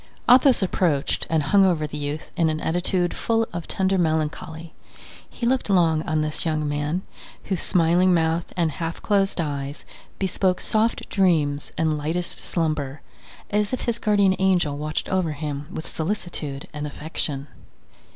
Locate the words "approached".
0.63-1.27